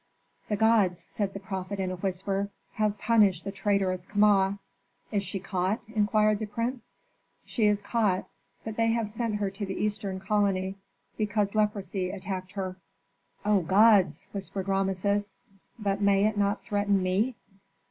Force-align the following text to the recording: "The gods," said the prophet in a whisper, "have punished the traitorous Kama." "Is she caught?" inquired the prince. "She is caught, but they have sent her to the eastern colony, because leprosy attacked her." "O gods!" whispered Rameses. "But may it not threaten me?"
"The 0.49 0.55
gods," 0.55 0.99
said 0.99 1.35
the 1.35 1.39
prophet 1.39 1.79
in 1.79 1.91
a 1.91 1.95
whisper, 1.95 2.49
"have 2.73 2.97
punished 2.97 3.43
the 3.43 3.51
traitorous 3.51 4.03
Kama." 4.07 4.57
"Is 5.11 5.23
she 5.23 5.39
caught?" 5.39 5.81
inquired 5.87 6.39
the 6.39 6.47
prince. 6.47 6.93
"She 7.45 7.67
is 7.67 7.83
caught, 7.83 8.27
but 8.65 8.77
they 8.77 8.87
have 8.93 9.07
sent 9.07 9.35
her 9.35 9.51
to 9.51 9.63
the 9.63 9.75
eastern 9.77 10.19
colony, 10.19 10.79
because 11.17 11.53
leprosy 11.53 12.09
attacked 12.09 12.53
her." 12.53 12.77
"O 13.45 13.59
gods!" 13.59 14.27
whispered 14.31 14.67
Rameses. 14.67 15.35
"But 15.77 16.01
may 16.01 16.25
it 16.25 16.35
not 16.35 16.63
threaten 16.63 17.03
me?" 17.03 17.35